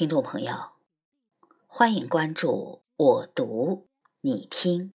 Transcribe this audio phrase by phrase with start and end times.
[0.00, 0.54] 听众朋友，
[1.66, 3.86] 欢迎关注我读
[4.22, 4.94] 你听，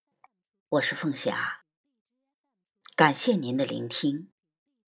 [0.67, 1.65] 我是凤霞。
[2.95, 4.31] 感谢您的聆听。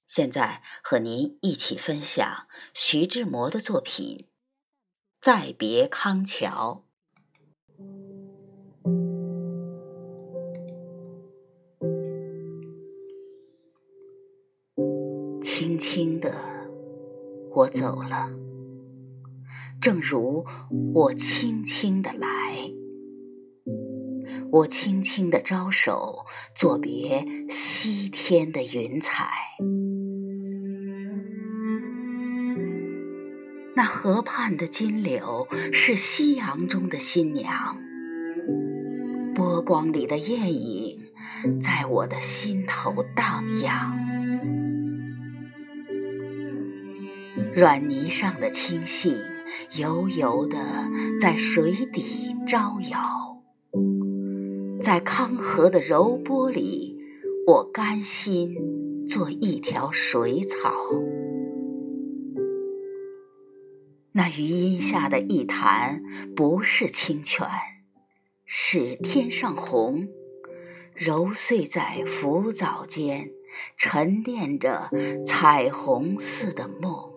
[0.08, 4.18] 现在和您一起分享徐志摩的作品
[5.22, 6.84] 《再别康桥》。
[15.44, 16.34] 轻轻的，
[17.52, 18.47] 我走了。
[19.88, 20.46] 正如
[20.94, 22.28] 我轻轻的来，
[24.52, 29.30] 我轻轻的招手，作别西天的云彩。
[33.78, 37.78] 那河畔的金柳是夕阳中的新娘，
[39.34, 41.06] 波光里的艳影
[41.62, 43.98] 在我的心头荡漾，
[47.56, 49.37] 软泥上的青荇。
[49.78, 50.58] 悠悠地
[51.20, 53.44] 在水底招摇，
[54.82, 56.98] 在康河的柔波里，
[57.48, 58.56] 我甘心
[59.08, 60.74] 做一条水草。
[64.14, 66.02] 那余荫下的一潭，
[66.36, 67.48] 不是清泉，
[68.46, 70.08] 是天上虹，
[70.96, 73.30] 揉碎在浮藻间，
[73.78, 74.90] 沉淀着
[75.26, 77.17] 彩虹似的梦。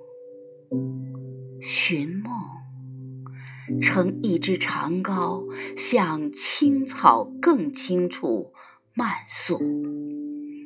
[1.73, 5.47] 寻梦，乘一支长篙，
[5.77, 8.53] 向青草更青处
[8.93, 9.61] 漫溯，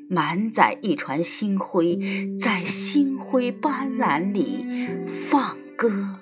[0.08, 1.98] 满载一船星辉，
[2.38, 4.64] 在星辉斑斓里
[5.06, 6.20] 放歌。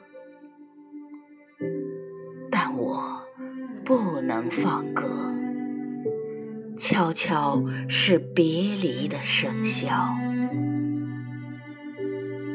[2.50, 3.22] 但我
[3.84, 5.33] 不能放歌，
[6.77, 10.17] 悄悄是别离的笙箫，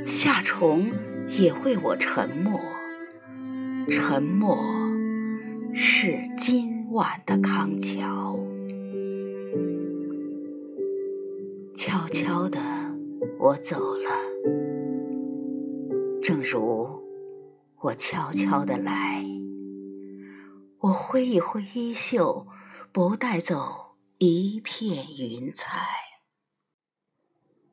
[0.06, 0.92] 夏虫。
[1.30, 2.60] 也为我沉默，
[3.90, 4.58] 沉默
[5.74, 8.40] 是今晚的康桥。
[11.76, 12.60] 悄悄的，
[13.40, 14.10] 我走了，
[16.24, 17.04] 正如
[17.82, 19.24] 我悄悄的来。
[20.80, 22.48] 我挥一挥衣袖，
[22.92, 26.07] 不带走一片云彩。